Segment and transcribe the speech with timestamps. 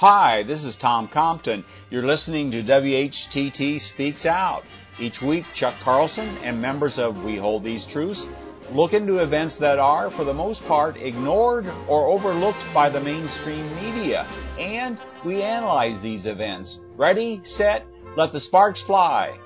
[0.00, 1.62] Hi, this is Tom Compton.
[1.90, 4.62] You're listening to WHTT Speaks Out.
[4.98, 8.26] Each week, Chuck Carlson and members of We Hold These Truths
[8.72, 13.66] look into events that are, for the most part, ignored or overlooked by the mainstream
[13.74, 14.26] media.
[14.58, 16.78] And we analyze these events.
[16.96, 17.84] Ready, set,
[18.16, 19.38] let the sparks fly.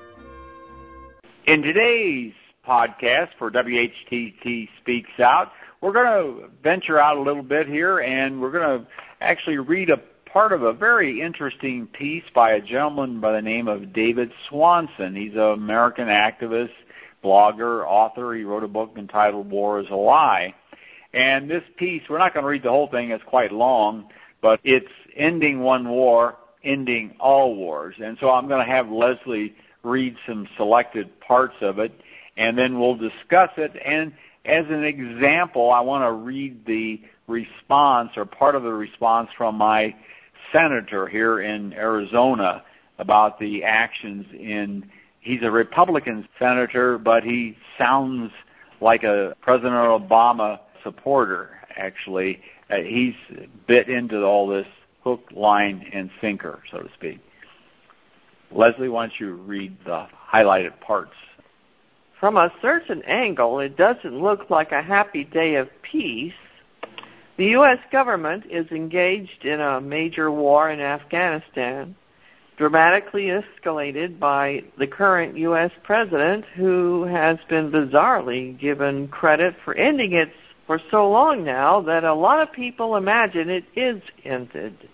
[1.49, 2.33] In today's
[2.65, 5.51] podcast for WHTT Speaks Out,
[5.81, 8.87] we're going to venture out a little bit here and we're going to
[9.21, 10.01] actually read a
[10.35, 15.15] part of a very interesting piece by a gentleman by the name of David Swanson.
[15.15, 16.73] He's an American activist,
[17.23, 18.35] blogger, author.
[18.35, 20.53] He wrote a book entitled War is a Lie.
[21.13, 24.09] And this piece, we're not going to read the whole thing, it's quite long,
[24.43, 27.95] but it's ending one war, ending all wars.
[28.03, 31.93] And so I'm going to have Leslie read some selected parts of it,
[32.37, 33.71] and then we'll discuss it.
[33.85, 34.13] And
[34.45, 39.55] as an example, I want to read the response or part of the response from
[39.55, 39.95] my
[40.53, 42.63] senator here in Arizona
[42.99, 48.31] about the actions in he's a Republican senator, but he sounds
[48.81, 52.41] like a President Obama supporter actually.
[52.71, 53.15] Uh, he's
[53.67, 54.67] bit into all this
[55.03, 57.21] hook, line, and sinker, so to speak.
[58.51, 61.15] Leslie, why don't you read the highlighted parts?
[62.21, 66.33] From a certain angle, it doesn't look like a happy day of peace
[67.37, 67.79] the U.S.
[67.91, 71.97] government is engaged in a major war in Afghanistan,
[72.57, 75.73] dramatically escalated by the current U.S.
[75.83, 80.31] president, who has been bizarrely given credit for ending it
[80.67, 84.89] for so long now that a lot of people imagine it is ended.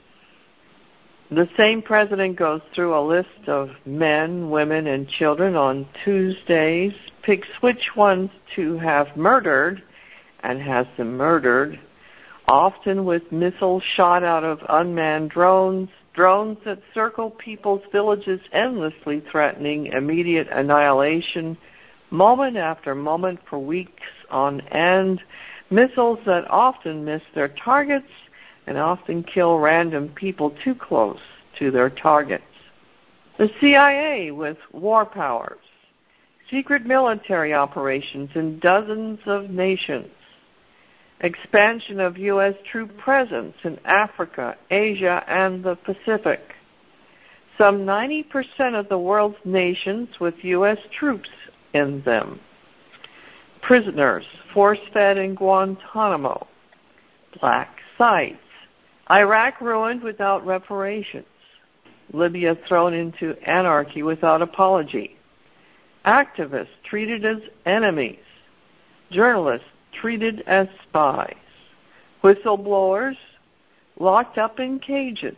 [1.30, 7.46] The same president goes through a list of men, women, and children on Tuesdays, picks
[7.60, 9.82] which ones to have murdered,
[10.42, 11.78] and has them murdered
[12.50, 19.86] often with missiles shot out of unmanned drones, drones that circle people's villages endlessly threatening
[19.86, 21.56] immediate annihilation
[22.10, 25.22] moment after moment for weeks on end,
[25.70, 28.10] missiles that often miss their targets
[28.66, 31.20] and often kill random people too close
[31.56, 32.42] to their targets.
[33.38, 35.60] The CIA with war powers,
[36.50, 40.10] secret military operations in dozens of nations,
[41.20, 42.54] expansion of U.S.
[42.70, 46.40] troop presence in Africa, Asia, and the Pacific.
[47.58, 48.24] Some 90%
[48.74, 50.78] of the world's nations with U.S.
[50.98, 51.28] troops
[51.74, 52.40] in them.
[53.62, 56.46] Prisoners force-fed in Guantanamo.
[57.40, 58.38] Black sites.
[59.10, 61.26] Iraq ruined without reparations.
[62.12, 65.16] Libya thrown into anarchy without apology.
[66.06, 68.18] Activists treated as enemies.
[69.10, 71.34] Journalists treated as spies,
[72.22, 73.16] whistleblowers
[73.98, 75.36] locked up in cages,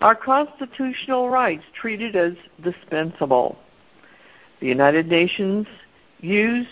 [0.00, 3.58] our constitutional rights treated as dispensable,
[4.60, 5.66] the United Nations
[6.20, 6.68] used,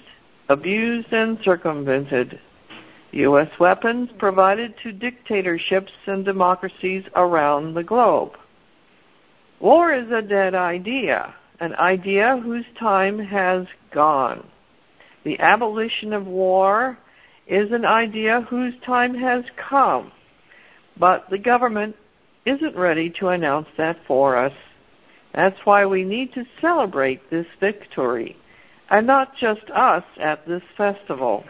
[0.49, 2.39] abused, and circumvented,
[3.13, 3.49] U.S.
[3.61, 8.33] weapons provided to dictatorships and democracies around the globe.
[9.61, 14.47] War is a dead idea, an idea whose time has gone.
[15.25, 16.99] The abolition of war
[17.47, 20.13] is an idea whose time has come,
[20.99, 21.97] but the government
[22.47, 24.53] isn't ready to announce that for us.
[25.35, 28.37] That's why we need to celebrate this victory,
[28.91, 31.45] and not just us at this festival.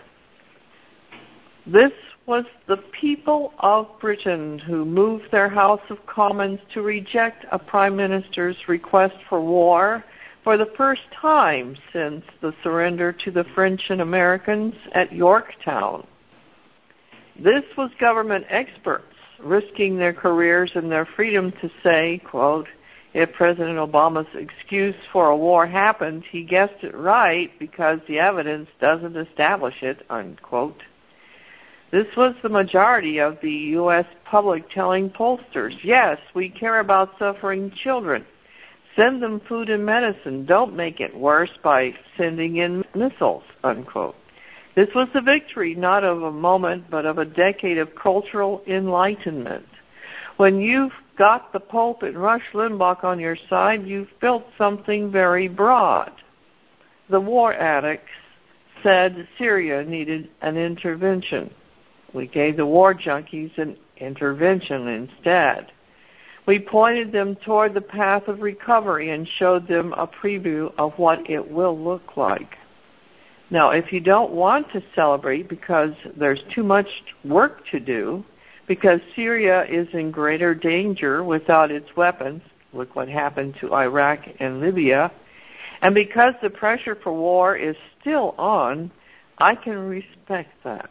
[1.67, 1.93] This
[2.27, 7.97] was the people of Britain who moved their House of Commons to reject a Prime
[7.97, 10.05] Minister's request for war
[10.45, 16.07] for the first time since the surrender to the French and Americans at Yorktown.
[17.43, 19.07] This was government experts
[19.43, 22.69] risking their careers and their freedom to say, quote,
[23.15, 28.69] if President Obama's excuse for a war happened, he guessed it right because the evidence
[28.81, 30.83] doesn't establish it, unquote.
[31.93, 34.07] This was the majority of the U.S.
[34.25, 38.27] public telling pollsters, yes, we care about suffering children.
[38.97, 40.47] Send them food and medicine.
[40.47, 44.15] Don't make it worse by sending in missiles, unquote.
[44.77, 49.67] This was the victory not of a moment, but of a decade of cultural enlightenment.
[50.37, 55.47] When you've got the Pope and Rush Limbaugh on your side, you've built something very
[55.49, 56.11] broad.
[57.09, 58.11] The war addicts
[58.83, 61.53] said Syria needed an intervention.
[62.13, 65.71] We gave the war junkies an intervention instead.
[66.47, 71.29] We pointed them toward the path of recovery and showed them a preview of what
[71.29, 72.57] it will look like.
[73.51, 76.89] Now, if you don't want to celebrate because there's too much
[77.25, 78.25] work to do,
[78.67, 82.43] because Syria is in greater danger without its weapons.
[82.73, 85.13] Look what happened to Iraq and Libya.
[85.83, 88.91] And because the pressure for war is still on,
[89.39, 90.89] I can respect that.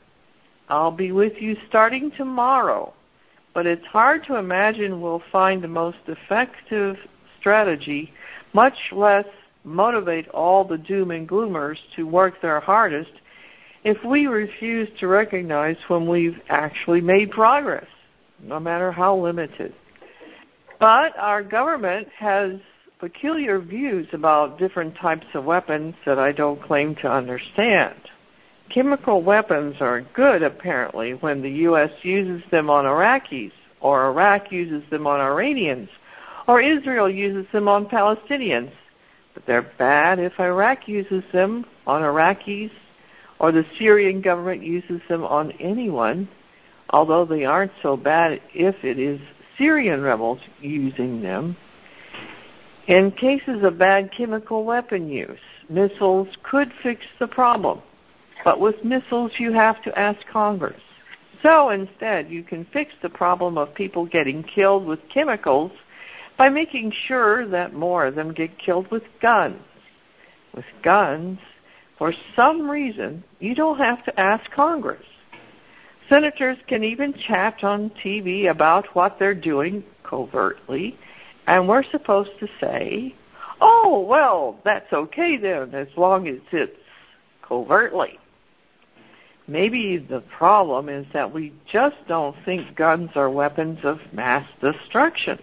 [0.69, 2.93] I'll be with you starting tomorrow,
[3.53, 6.97] but it's hard to imagine we'll find the most effective
[7.39, 8.11] strategy,
[8.53, 9.25] much less
[9.63, 13.11] motivate all the doom and gloomers to work their hardest
[13.83, 17.87] if we refuse to recognize when we've actually made progress,
[18.41, 19.73] no matter how limited.
[20.79, 22.53] But our government has
[22.99, 27.95] peculiar views about different types of weapons that I don't claim to understand.
[28.69, 31.91] Chemical weapons are good, apparently, when the U.S.
[32.01, 33.51] uses them on Iraqis,
[33.81, 35.89] or Iraq uses them on Iranians,
[36.47, 38.71] or Israel uses them on Palestinians.
[39.33, 42.71] But they're bad if Iraq uses them on Iraqis,
[43.39, 46.27] or the Syrian government uses them on anyone,
[46.89, 49.19] although they aren't so bad if it is
[49.57, 51.55] Syrian rebels using them.
[52.87, 55.39] In cases of bad chemical weapon use,
[55.69, 57.81] missiles could fix the problem.
[58.43, 60.81] But with missiles, you have to ask Congress.
[61.41, 65.71] So instead, you can fix the problem of people getting killed with chemicals
[66.37, 69.61] by making sure that more of them get killed with guns.
[70.55, 71.39] With guns,
[71.97, 75.05] for some reason, you don't have to ask Congress.
[76.09, 80.97] Senators can even chat on TV about what they're doing covertly,
[81.47, 83.15] and we're supposed to say,
[83.61, 86.77] oh, well, that's okay then, as long as it's
[87.47, 88.19] covertly.
[89.47, 95.39] Maybe the problem is that we just don't think guns are weapons of mass destruction.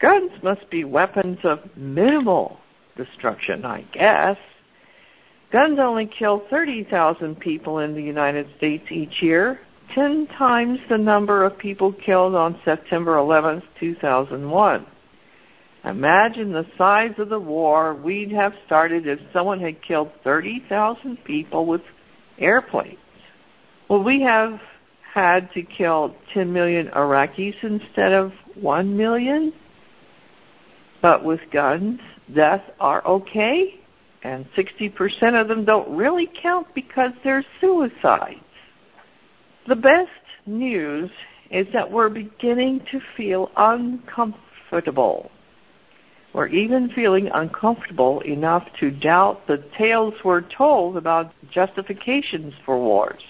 [0.00, 2.58] Guns must be weapons of minimal
[2.96, 4.36] destruction, I guess.
[5.50, 9.58] Guns only kill 30,000 people in the United States each year,
[9.94, 14.86] 10 times the number of people killed on September 11, 2001.
[15.84, 21.66] Imagine the size of the war we'd have started if someone had killed 30,000 people
[21.66, 21.80] with
[22.38, 22.98] airplanes.
[23.88, 24.60] Would we have
[25.14, 29.52] had to kill 10 million Iraqis instead of 1 million?
[31.00, 32.00] But with guns,
[32.34, 33.80] deaths are okay,
[34.22, 38.40] and 60% of them don't really count because they're suicides.
[39.66, 40.10] The best
[40.44, 41.10] news
[41.50, 45.30] is that we're beginning to feel uncomfortable.
[46.34, 53.22] We're even feeling uncomfortable enough to doubt the tales we're told about justifications for wars.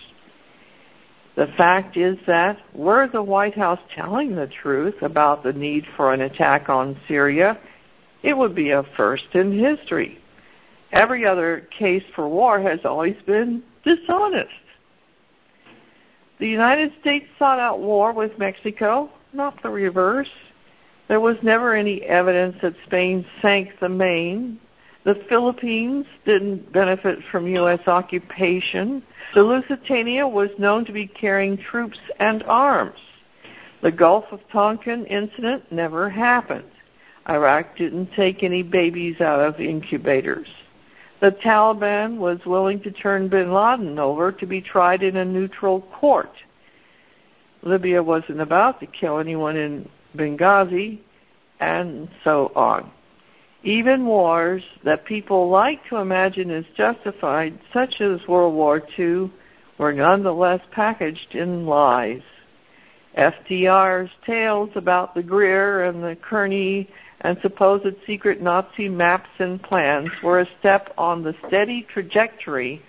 [1.38, 6.12] The fact is that were the White House telling the truth about the need for
[6.12, 7.56] an attack on Syria,
[8.24, 10.18] it would be a first in history.
[10.90, 14.50] Every other case for war has always been dishonest.
[16.40, 20.30] The United States sought out war with Mexico, not the reverse.
[21.06, 24.58] There was never any evidence that Spain sank the Maine.
[25.08, 27.80] The Philippines didn't benefit from U.S.
[27.86, 29.02] occupation.
[29.34, 33.00] The Lusitania was known to be carrying troops and arms.
[33.82, 36.70] The Gulf of Tonkin incident never happened.
[37.26, 40.48] Iraq didn't take any babies out of incubators.
[41.22, 45.80] The Taliban was willing to turn bin Laden over to be tried in a neutral
[45.98, 46.32] court.
[47.62, 51.00] Libya wasn't about to kill anyone in Benghazi,
[51.60, 52.90] and so on.
[53.64, 59.30] Even wars that people like to imagine as justified, such as World War II,
[59.78, 62.22] were nonetheless packaged in lies.
[63.16, 66.88] FDR's tales about the Greer and the Kearny
[67.22, 72.80] and supposed secret Nazi maps and plans were a step on the steady trajectory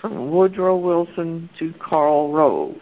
[0.00, 2.80] from Woodrow Wilson to Karl Rove.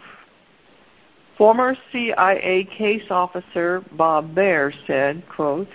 [1.37, 5.69] Former CIA case officer Bob Baer said, quote,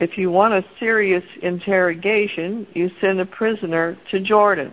[0.00, 4.72] if you want a serious interrogation, you send a prisoner to Jordan.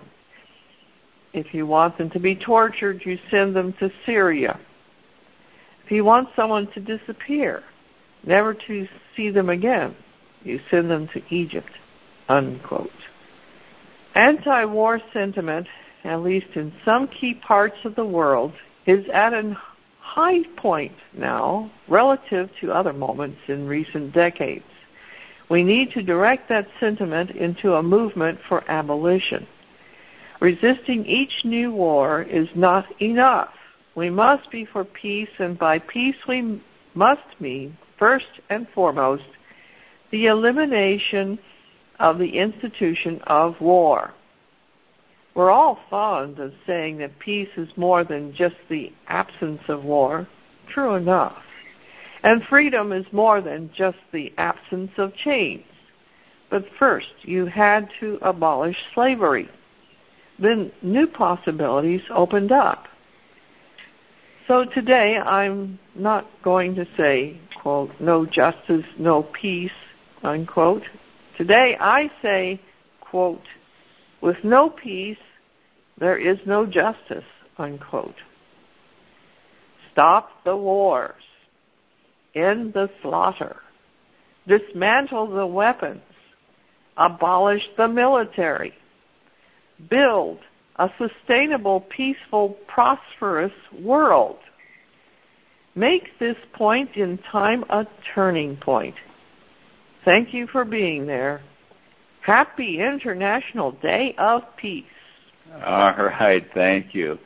[1.33, 4.59] If you want them to be tortured, you send them to Syria.
[5.83, 7.63] If you want someone to disappear,
[8.23, 9.95] never to see them again,
[10.43, 11.71] you send them to Egypt.
[12.29, 12.89] Unquote.
[14.15, 15.67] Anti-war sentiment,
[16.03, 18.53] at least in some key parts of the world,
[18.85, 19.57] is at a
[19.99, 24.63] high point now relative to other moments in recent decades.
[25.49, 29.47] We need to direct that sentiment into a movement for abolition.
[30.41, 33.53] Resisting each new war is not enough.
[33.95, 36.61] We must be for peace, and by peace we
[36.93, 39.23] must mean, first and foremost,
[40.11, 41.39] the elimination
[41.99, 44.13] of the institution of war.
[45.33, 50.27] We're all fond of saying that peace is more than just the absence of war.
[50.69, 51.43] True enough.
[52.25, 55.63] And freedom is more than just the absence of chains.
[56.49, 59.47] But first, you had to abolish slavery.
[60.39, 62.87] Then new possibilities opened up.
[64.47, 69.71] So today I'm not going to say, quote, no justice, no peace,
[70.23, 70.83] unquote.
[71.37, 72.59] Today I say,
[73.01, 73.47] quote,
[74.21, 75.17] with no peace,
[75.99, 77.23] there is no justice,
[77.59, 78.15] unquote.
[79.91, 81.21] Stop the wars.
[82.35, 83.57] End the slaughter.
[84.47, 86.01] Dismantle the weapons.
[86.97, 88.73] Abolish the military.
[89.89, 90.39] Build
[90.77, 94.37] a sustainable, peaceful, prosperous world.
[95.73, 98.95] Make this point in time a turning point.
[100.05, 101.41] Thank you for being there.
[102.21, 104.85] Happy International Day of Peace.
[105.65, 107.17] All right, thank you.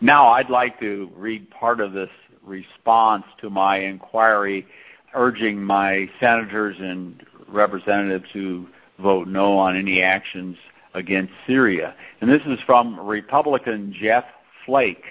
[0.00, 2.10] Now I'd like to read part of this
[2.48, 4.66] response to my inquiry
[5.14, 8.66] urging my senators and representatives to
[8.98, 10.56] vote no on any actions
[10.94, 11.94] against Syria.
[12.20, 14.24] And this is from Republican Jeff
[14.66, 15.04] Flake,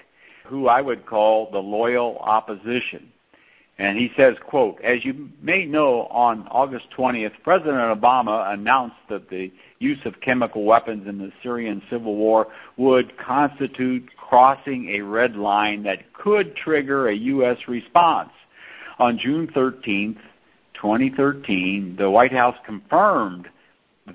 [0.46, 3.12] who I would call the loyal opposition.
[3.80, 9.30] And he says, quote, as you may know, on August 20th, President Obama announced that
[9.30, 15.36] the use of chemical weapons in the Syrian civil war would constitute crossing a red
[15.36, 17.58] line that could trigger a U.S.
[17.68, 18.32] response.
[18.98, 20.18] On June 13th,
[20.74, 23.48] 2013, the White House confirmed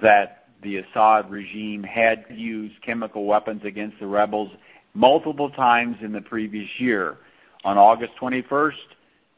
[0.01, 4.51] that the Assad regime had used chemical weapons against the rebels
[4.95, 7.19] multiple times in the previous year.
[7.65, 8.73] On August 21st,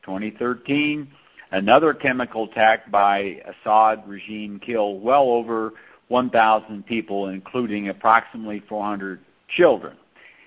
[0.05, 1.09] 2013,
[1.51, 5.73] another chemical attack by Assad regime killed well over
[6.09, 9.97] 1,000 people, including approximately 400 children.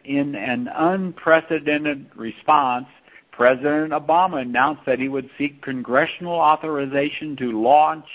[0.05, 2.87] In an unprecedented response,
[3.31, 8.05] President Obama announced that he would seek congressional authorization to launch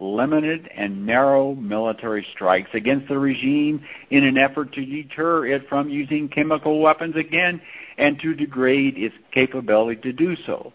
[0.00, 5.88] limited and narrow military strikes against the regime in an effort to deter it from
[5.88, 7.60] using chemical weapons again
[7.98, 10.72] and to degrade its capability to do so.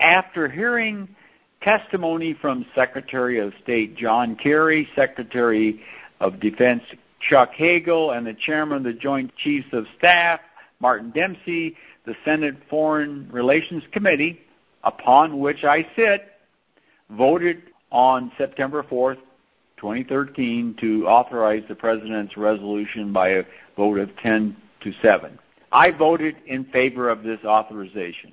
[0.00, 1.08] After hearing
[1.62, 5.80] testimony from Secretary of State John Kerry, Secretary
[6.20, 6.82] of Defense
[7.20, 10.40] Chuck Hagel, and the Chairman of the Joint Chiefs of Staff,
[10.80, 14.40] Martin Dempsey, the Senate Foreign Relations Committee,
[14.82, 16.32] upon which I sit,
[17.10, 19.18] voted on September 4th,
[19.78, 23.44] 2013, to authorize the President's resolution by a
[23.76, 25.38] vote of 10 to 7.
[25.72, 28.32] I voted in favor of this authorization.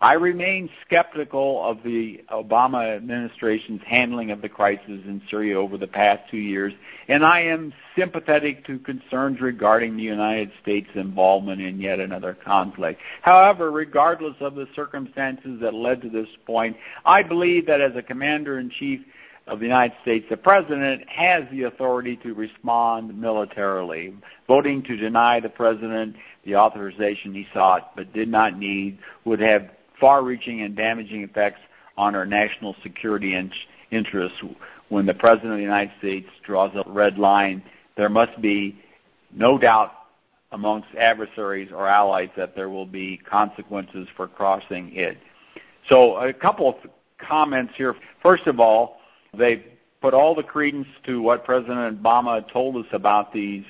[0.00, 5.88] I remain skeptical of the Obama administration's handling of the crisis in Syria over the
[5.88, 6.72] past two years,
[7.08, 13.00] and I am sympathetic to concerns regarding the United States' involvement in yet another conflict.
[13.22, 18.02] However, regardless of the circumstances that led to this point, I believe that as a
[18.02, 19.00] commander in chief
[19.48, 24.14] of the United States, the president has the authority to respond militarily.
[24.46, 26.14] Voting to deny the president
[26.44, 31.60] the authorization he sought but did not need would have far-reaching and damaging effects
[31.96, 33.52] on our national security in-
[33.90, 34.38] interests.
[34.88, 37.62] When the President of the United States draws a red line,
[37.96, 38.78] there must be
[39.34, 39.92] no doubt
[40.52, 45.18] amongst adversaries or allies that there will be consequences for crossing it.
[45.88, 46.76] So a couple of
[47.18, 47.94] comments here.
[48.22, 48.98] First of all,
[49.36, 49.64] they
[50.00, 53.64] put all the credence to what President Obama told us about these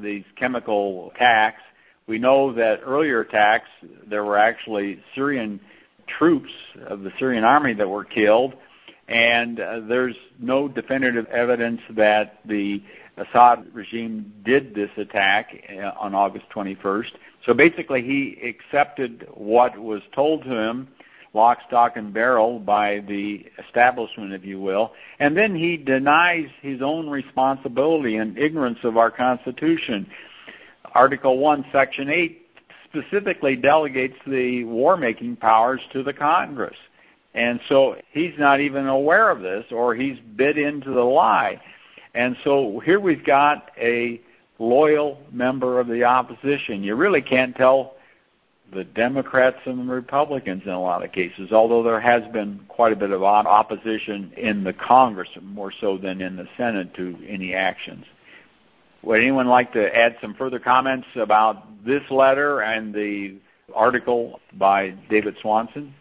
[0.00, 1.60] these chemical attacks
[2.06, 3.68] we know that earlier attacks,
[4.06, 5.60] there were actually Syrian
[6.06, 6.50] troops
[6.86, 8.54] of the Syrian army that were killed,
[9.08, 12.82] and uh, there's no definitive evidence that the
[13.16, 17.12] Assad regime did this attack uh, on August 21st.
[17.46, 20.88] So basically, he accepted what was told to him,
[21.32, 26.82] lock, stock, and barrel, by the establishment, if you will, and then he denies his
[26.82, 30.06] own responsibility and ignorance of our Constitution.
[30.94, 32.40] Article 1, Section 8
[32.84, 36.76] specifically delegates the war making powers to the Congress.
[37.34, 41.60] And so he's not even aware of this, or he's bid into the lie.
[42.14, 44.20] And so here we've got a
[44.60, 46.84] loyal member of the opposition.
[46.84, 47.96] You really can't tell
[48.72, 52.92] the Democrats and the Republicans in a lot of cases, although there has been quite
[52.92, 57.52] a bit of opposition in the Congress, more so than in the Senate, to any
[57.52, 58.04] actions.
[59.04, 63.36] Would anyone like to add some further comments about this letter and the
[63.74, 65.94] article by David Swanson?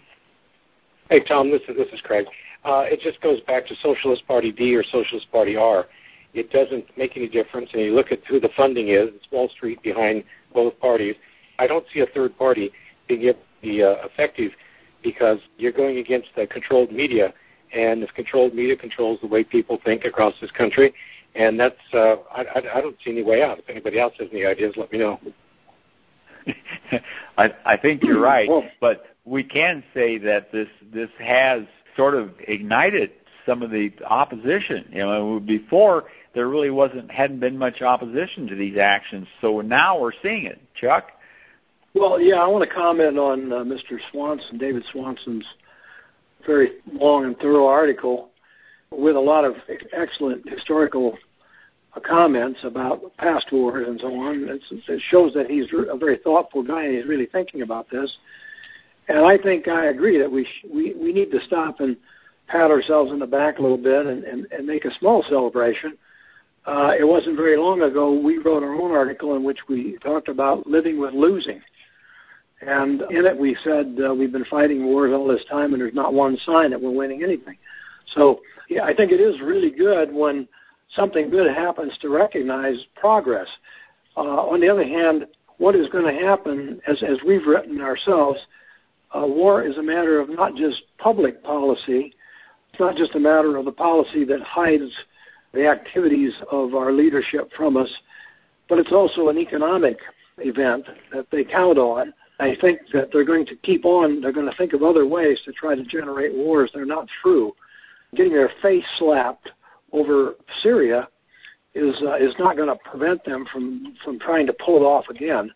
[1.10, 2.28] Hey, Tom, this is, this is Craig.
[2.64, 5.88] Uh, it just goes back to Socialist Party D or Socialist Party R.
[6.34, 7.70] it doesn't make any difference.
[7.74, 11.16] And you look at who the funding is, it's Wall Street behind both parties.
[11.60, 12.72] I don't see a third party
[13.10, 14.54] being able to be uh, effective
[15.04, 17.34] because you're going against the controlled media,
[17.74, 20.94] and if controlled media controls the way people think across this country,
[21.36, 23.60] and that's uh, I, I, I don't see any way out.
[23.60, 25.20] If anybody else has any ideas, let me know.
[27.38, 28.50] I, I think you're right,
[28.80, 31.64] but we can say that this this has
[31.96, 33.12] sort of ignited
[33.46, 34.90] some of the opposition.
[34.92, 40.00] You know, before there really wasn't hadn't been much opposition to these actions, so now
[40.00, 40.62] we're seeing it.
[40.76, 41.08] Chuck.
[41.96, 44.00] Well, yeah, I want to comment on uh, Mr.
[44.12, 45.46] Swanson, David Swanson's
[46.44, 48.30] very long and thorough article
[48.98, 49.56] with a lot of
[49.92, 51.18] excellent historical
[52.02, 54.48] comments about past wars and so on.
[54.50, 58.12] It's, it shows that he's a very thoughtful guy and he's really thinking about this.
[59.08, 61.98] And I think I agree that we sh- we we need to stop and
[62.48, 65.98] pat ourselves in the back a little bit and, and, and make a small celebration.
[66.66, 70.30] Uh, it wasn't very long ago we wrote our own article in which we talked
[70.30, 71.62] about living with losing.
[72.62, 75.94] And in it we said uh, we've been fighting wars all this time and there's
[75.94, 77.58] not one sign that we're winning anything.
[78.08, 80.48] So yeah, I think it is really good when
[80.96, 83.48] something good happens to recognize progress.
[84.16, 88.40] Uh, on the other hand, what is going to happen, as, as we've written ourselves,
[89.16, 92.14] uh, war is a matter of not just public policy,
[92.72, 94.92] it's not just a matter of the policy that hides
[95.54, 97.90] the activities of our leadership from us,
[98.68, 99.98] but it's also an economic
[100.40, 102.14] event that they count on.
[102.40, 105.40] I think that they're going to keep on, they're going to think of other ways
[105.46, 106.72] to try to generate wars.
[106.74, 107.54] They're not through.
[108.16, 109.52] Getting their face slapped
[109.92, 111.08] over Syria
[111.74, 115.06] is uh, is not going to prevent them from from trying to pull it off
[115.10, 115.52] again.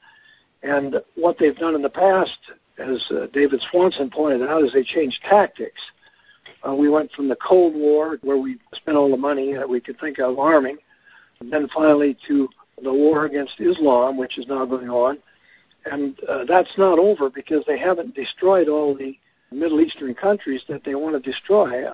[0.63, 2.37] And what they've done in the past,
[2.79, 5.81] as uh, David Swanson pointed out, is they changed tactics.
[6.67, 9.79] Uh, we went from the Cold War, where we spent all the money that we
[9.79, 10.77] could think of arming,
[11.39, 12.49] and then finally to
[12.83, 15.19] the war against Islam, which is now going on.
[15.85, 19.17] And uh, that's not over because they haven't destroyed all the
[19.51, 21.85] Middle Eastern countries that they want to destroy.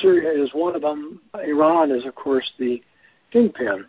[0.00, 1.20] Syria is one of them.
[1.34, 2.82] Iran is, of course, the
[3.32, 3.86] kingpin.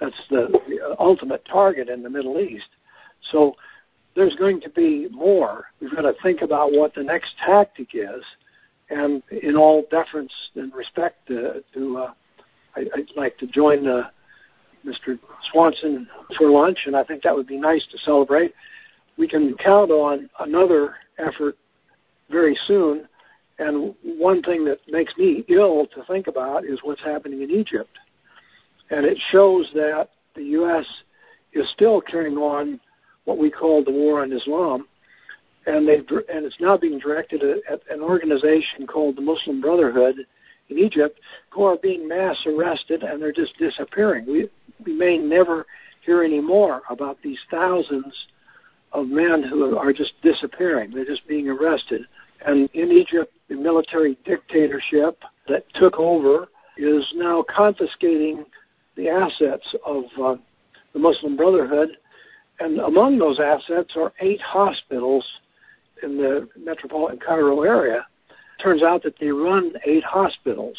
[0.00, 2.68] That's the, the ultimate target in the Middle East.
[3.30, 3.54] So
[4.16, 5.66] there's going to be more.
[5.80, 8.24] We've got to think about what the next tactic is,
[8.90, 12.12] and in all deference and respect to, to uh,
[12.76, 14.10] I, would like to join uh,
[14.84, 15.18] Mr.
[15.50, 18.52] Swanson for lunch, and I think that would be nice to celebrate.
[19.16, 21.56] We can count on another effort
[22.30, 23.08] very soon
[23.58, 27.98] and one thing that makes me ill to think about is what's happening in Egypt.
[28.90, 30.84] And it shows that the U.S.
[31.52, 32.80] is still carrying on
[33.24, 34.86] what we call the war on Islam.
[35.66, 40.16] And, they and it's now being directed at an organization called the Muslim Brotherhood
[40.68, 44.26] in Egypt who are being mass arrested and they're just disappearing.
[44.26, 44.48] We,
[44.84, 45.66] we may never
[46.04, 48.14] hear any more about these thousands
[48.92, 50.90] of men who are just disappearing.
[50.92, 52.02] They're just being arrested.
[52.46, 58.44] And in Egypt, the military dictatorship that took over is now confiscating
[58.96, 60.36] the assets of uh,
[60.92, 61.90] the Muslim Brotherhood.
[62.60, 65.26] And among those assets are eight hospitals
[66.02, 68.06] in the metropolitan Cairo area.
[68.62, 70.78] Turns out that they run eight hospitals,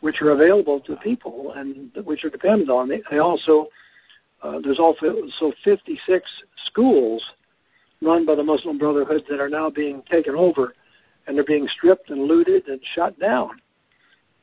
[0.00, 2.88] which are available to people and which are dependent on.
[2.88, 3.68] They, they also
[4.42, 6.30] uh, there's also so 56
[6.66, 7.22] schools
[8.00, 10.74] run by the Muslim Brotherhood that are now being taken over
[11.30, 13.50] and they're being stripped and looted and shut down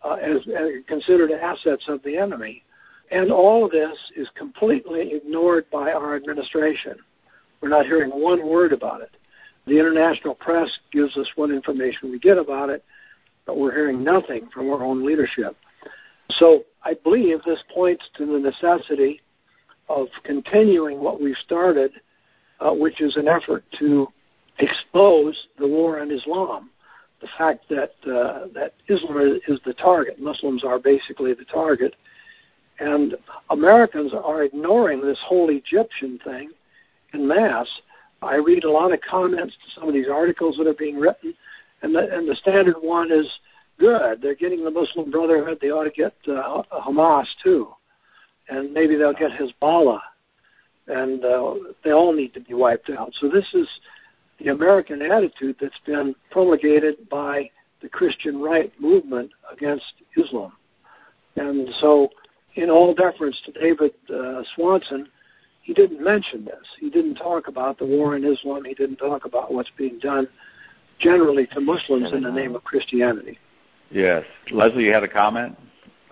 [0.05, 2.63] uh, as, as considered assets of the enemy.
[3.11, 6.95] And all of this is completely ignored by our administration.
[7.59, 9.11] We're not hearing one word about it.
[9.65, 12.85] The international press gives us what information we get about it,
[13.45, 15.57] but we're hearing nothing from our own leadership.
[16.29, 19.19] So I believe this points to the necessity
[19.89, 21.91] of continuing what we've started,
[22.61, 24.07] uh, which is an effort to
[24.59, 26.69] expose the war on Islam
[27.21, 31.95] the fact that uh, that Islam is the target, Muslims are basically the target,
[32.79, 33.15] and
[33.49, 36.51] Americans are ignoring this whole Egyptian thing
[37.13, 37.67] in mass.
[38.21, 41.33] I read a lot of comments to some of these articles that are being written,
[41.81, 43.27] and the, and the standard one is
[43.79, 44.21] good.
[44.21, 45.59] They're getting the Muslim Brotherhood.
[45.61, 47.69] They ought to get uh, Hamas too,
[48.49, 49.99] and maybe they'll get Hezbollah,
[50.87, 51.53] and uh,
[51.83, 53.11] they all need to be wiped out.
[53.19, 53.67] So this is
[54.39, 57.49] the American attitude that's been promulgated by
[57.81, 60.53] the Christian right movement against Islam.
[61.35, 62.09] And so,
[62.55, 65.07] in all deference to David uh, Swanson,
[65.61, 66.65] he didn't mention this.
[66.79, 68.63] He didn't talk about the war in Islam.
[68.65, 70.27] He didn't talk about what's being done
[70.99, 73.37] generally to Muslims in the name of Christianity.
[73.91, 74.23] Yes.
[74.51, 75.57] Leslie, you had a comment?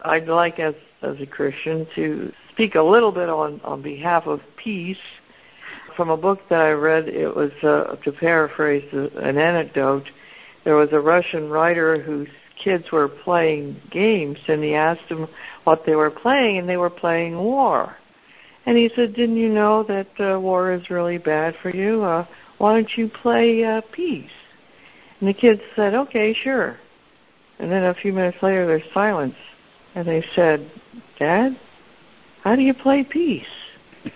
[0.04, 4.42] I'd like us as a Christian to speak a little bit on, on behalf of
[4.58, 4.98] peace
[5.96, 7.08] from a book that I read.
[7.08, 10.06] It was, uh, to paraphrase an anecdote,
[10.64, 12.30] there was a Russian writer whose
[12.64, 15.28] kids were playing games and he asked them
[15.64, 17.96] what they were playing and they were playing war.
[18.66, 22.02] And he said, didn't you know that uh, war is really bad for you?
[22.02, 22.26] Uh,
[22.58, 24.32] why don't you play uh, peace?
[25.20, 26.78] And the kids said, okay, sure.
[27.60, 29.36] And then a few minutes later there's silence.
[29.94, 30.70] And they said,
[31.20, 31.60] Dad,
[32.44, 33.46] how do you play peace?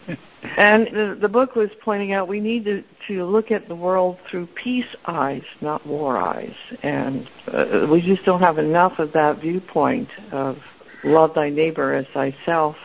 [0.42, 4.18] and the, the book was pointing out we need to, to look at the world
[4.30, 6.56] through peace eyes, not war eyes.
[6.82, 10.58] And uh, we just don't have enough of that viewpoint of
[11.04, 12.76] love thy neighbor as thyself.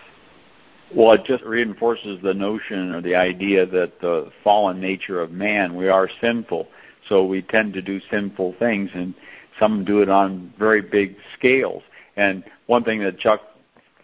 [0.95, 5.75] Well, it just reinforces the notion or the idea that the fallen nature of man,
[5.75, 6.69] we are sinful.
[7.09, 9.15] So we tend to do sinful things, and
[9.59, 11.83] some do it on very big scales.
[12.17, 13.41] And one thing that Chuck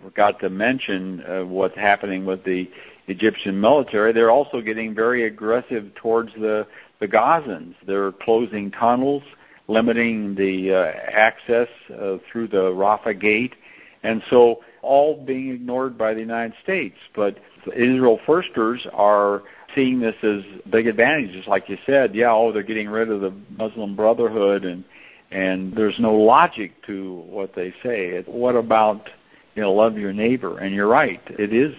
[0.02, 2.68] forgot to mention, uh, what's happening with the
[3.10, 6.66] Egyptian military, they're also getting very aggressive towards the
[7.00, 7.74] the Gazans.
[7.86, 9.22] They're closing tunnels,
[9.68, 13.54] limiting the uh, access uh, through the Rafah gate,
[14.02, 16.96] and so all being ignored by the United States.
[17.14, 17.38] But
[17.74, 19.42] Israel firsters are
[19.74, 22.14] seeing this as big advantages, like you said.
[22.14, 24.84] Yeah, oh, they're getting rid of the Muslim Brotherhood, and
[25.30, 28.22] and there's no logic to what they say.
[28.26, 29.08] What about
[29.54, 30.58] you know love your neighbor?
[30.58, 31.74] And you're right, it is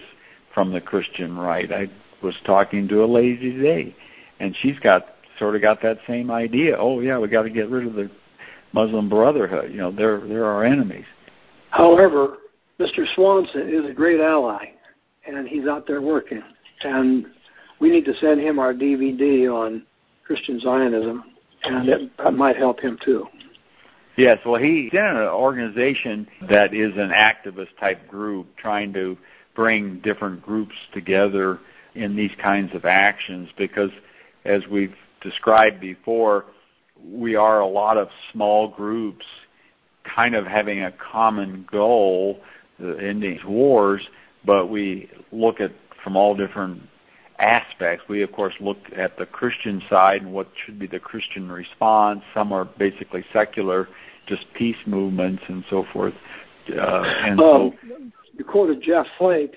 [0.54, 1.70] from the Christian right.
[1.70, 1.90] I
[2.22, 3.94] was talking to a lady today,
[4.40, 5.06] and she's got
[5.38, 6.76] sort of got that same idea.
[6.78, 8.10] Oh yeah, we got to get rid of the
[8.72, 9.70] Muslim Brotherhood.
[9.70, 11.06] You know, they're they're our enemies.
[11.70, 12.38] However,
[12.78, 13.04] Mr.
[13.14, 14.66] Swanson is a great ally,
[15.26, 16.42] and he's out there working.
[16.82, 17.26] And
[17.80, 19.84] we need to send him our DVD on
[20.26, 21.24] Christian Zionism,
[21.64, 23.26] and it might help him too.
[24.16, 29.16] Yes, well, he's in an organization that is an activist type group trying to
[29.54, 31.58] bring different groups together
[31.94, 33.90] in these kinds of actions because,
[34.44, 36.46] as we've described before,
[37.04, 39.24] we are a lot of small groups
[40.04, 42.40] kind of having a common goal,
[42.82, 44.06] in these wars,
[44.44, 46.82] but we look at from all different
[47.38, 48.04] aspects.
[48.08, 52.22] We, of course, look at the Christian side and what should be the Christian response.
[52.34, 53.88] Some are basically secular,
[54.26, 56.14] just peace movements and so forth.
[56.68, 57.96] Uh, and um, so,
[58.36, 59.56] you quoted Jeff Flake,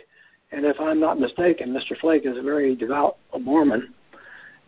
[0.51, 1.97] and if I'm not mistaken, Mr.
[1.99, 3.93] Flake is a very devout Mormon,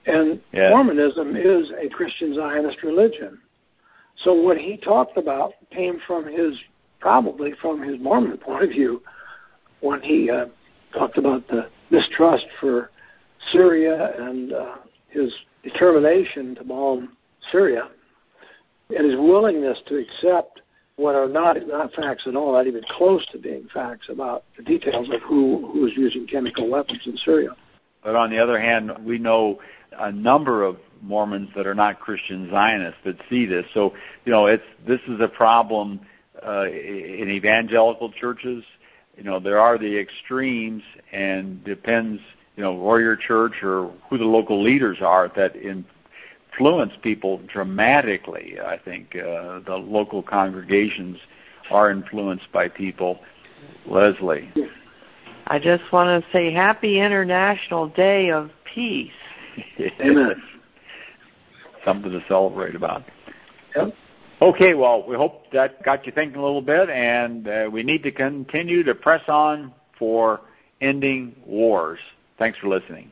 [0.06, 0.70] and yeah.
[0.70, 3.40] Mormonism is a Christian Zionist religion.
[4.24, 6.58] So what he talked about came from his
[7.00, 9.02] probably from his Mormon point of view
[9.82, 10.46] when he uh,
[10.94, 12.90] talked about the mistrust for
[13.52, 14.76] Syria and uh,
[15.10, 15.32] his
[15.64, 17.16] determination to bomb
[17.52, 17.90] Syria
[18.90, 20.62] and his willingness to accept
[20.98, 24.64] what are not not facts at all, not even close to being facts about the
[24.64, 27.56] details of who who is using chemical weapons in Syria.
[28.04, 29.60] But on the other hand, we know
[29.98, 33.66] a number of Mormons that are not Christian Zionists that see this.
[33.74, 33.94] So
[34.26, 36.02] you know, it's this is a problem
[36.46, 38.64] uh, in evangelical churches.
[39.16, 42.22] You know, there are the extremes, and depends
[42.58, 45.56] you know, where your Church or who the local leaders are that
[46.58, 48.58] influence people dramatically.
[48.60, 51.18] I think uh, the local congregations
[51.70, 53.20] are influenced by people.
[53.86, 54.52] Leslie.
[55.48, 59.12] I just want to say Happy International Day of Peace.
[60.02, 60.42] Amen.
[61.86, 63.04] Something to celebrate about.
[63.76, 63.94] Yep.
[64.42, 68.04] Okay, well, we hope that got you thinking a little bit, and uh, we need
[68.04, 70.42] to continue to press on for
[70.82, 72.00] ending wars.
[72.38, 73.12] Thanks for listening.